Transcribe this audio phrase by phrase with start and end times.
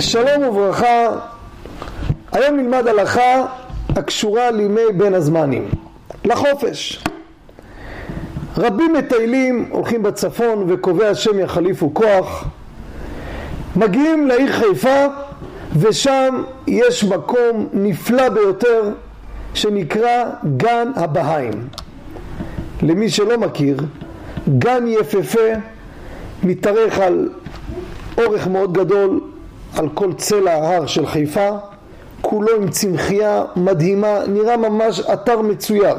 [0.00, 1.08] שלום וברכה,
[2.32, 3.46] היום נלמד הלכה
[3.96, 5.68] הקשורה לימי בין הזמנים,
[6.24, 7.04] לחופש.
[8.58, 12.44] רבים מטיילים, הולכים בצפון וקובע השם יחליפו כוח,
[13.76, 15.06] מגיעים לעיר חיפה
[15.78, 18.92] ושם יש מקום נפלא ביותר
[19.54, 20.24] שנקרא
[20.56, 21.68] גן הבהאים.
[22.82, 23.76] למי שלא מכיר,
[24.58, 25.48] גן יפהפה
[26.42, 27.28] מתארך על
[28.18, 29.20] אורך מאוד גדול
[29.74, 31.50] על כל צלע ההר של חיפה,
[32.20, 35.96] כולו עם צמחייה מדהימה, נראה ממש אתר מצויר.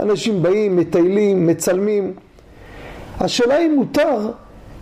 [0.00, 2.12] אנשים באים, מטיילים, מצלמים.
[3.20, 4.30] השאלה אם מותר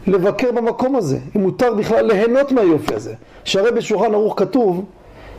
[0.06, 3.14] לבקר במקום הזה, אם מותר בכלל ליהנות מהיופי הזה.
[3.44, 4.84] שהרי בשולחן ערוך כתוב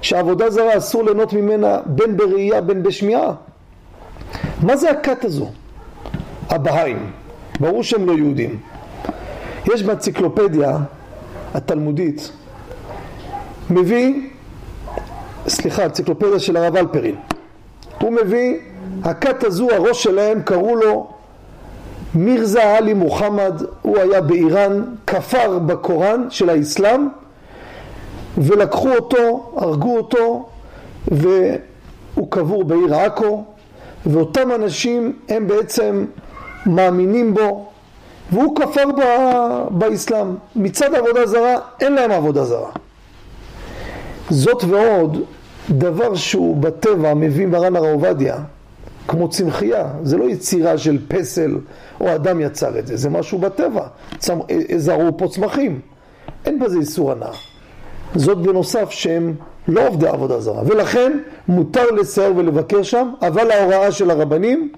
[0.01, 3.33] שעבודה זרה אסור ליהנות ממנה בין בראייה בין בשמיעה.
[4.63, 5.49] מה זה הכת הזו?
[6.49, 7.11] הבהאים.
[7.59, 8.59] ברור שהם לא יהודים.
[9.73, 10.77] יש באנציקלופדיה
[11.53, 12.31] התלמודית
[13.69, 14.29] מביא,
[15.47, 17.15] סליחה, אנציקלופדיה של הרב אלפרין,
[18.01, 18.57] הוא מביא,
[19.03, 21.07] הכת הזו, הראש שלהם קראו לו
[22.15, 27.07] מירזה עלי מוחמד, הוא היה באיראן, כפר בקוראן של האסלאם
[28.37, 30.49] ולקחו אותו, הרגו אותו
[31.07, 33.43] והוא קבור בעיר עכו
[34.05, 36.05] ואותם אנשים הם בעצם
[36.65, 37.69] מאמינים בו
[38.31, 38.83] והוא כפר
[39.69, 40.35] באסלאם.
[40.55, 42.69] מצד עבודה זרה אין להם עבודה זרה.
[44.29, 45.17] זאת ועוד,
[45.69, 48.37] דבר שהוא בטבע מביא מרן הרב עובדיה,
[49.07, 51.57] כמו צמחייה, זה לא יצירה של פסל
[52.01, 54.39] או אדם יצר את זה, זה משהו בטבע, צמ...
[54.75, 55.79] זרעו פה צמחים,
[56.45, 57.31] אין בזה איסור הנאה.
[58.15, 59.33] זאת בנוסף שהם
[59.67, 64.71] לא עובדי עבודה זרה, ולכן מותר לסייר ולבקר שם, אבל ההוראה של הרבנים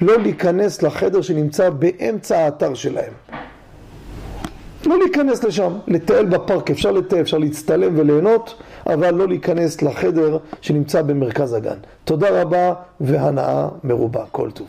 [0.00, 3.12] לא להיכנס לחדר שנמצא באמצע האתר שלהם.
[4.86, 8.54] לא להיכנס לשם, לטייל בפארק, אפשר לטייל, אפשר להצטלם וליהנות,
[8.86, 11.76] אבל לא להיכנס לחדר שנמצא במרכז הגן.
[12.04, 14.66] תודה רבה והנאה מרובה, כל טוב.